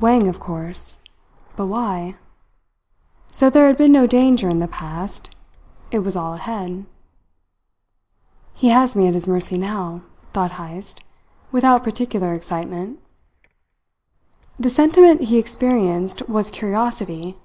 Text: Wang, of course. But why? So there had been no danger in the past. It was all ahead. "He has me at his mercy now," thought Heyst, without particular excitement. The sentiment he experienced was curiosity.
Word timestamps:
Wang, 0.00 0.28
of 0.28 0.40
course. 0.40 1.02
But 1.56 1.66
why? 1.66 2.14
So 3.30 3.50
there 3.50 3.66
had 3.66 3.76
been 3.76 3.92
no 3.92 4.06
danger 4.06 4.48
in 4.48 4.58
the 4.60 4.66
past. 4.66 5.36
It 5.90 5.98
was 5.98 6.16
all 6.16 6.32
ahead. 6.32 6.86
"He 8.54 8.70
has 8.70 8.96
me 8.96 9.08
at 9.08 9.12
his 9.12 9.28
mercy 9.28 9.58
now," 9.58 10.00
thought 10.32 10.52
Heyst, 10.52 11.04
without 11.52 11.84
particular 11.84 12.32
excitement. 12.34 12.98
The 14.58 14.70
sentiment 14.70 15.24
he 15.24 15.36
experienced 15.38 16.26
was 16.30 16.50
curiosity. 16.50 17.36